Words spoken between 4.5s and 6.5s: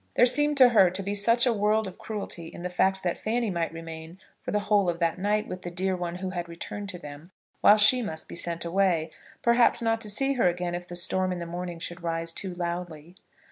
whole of that night with the dear one who had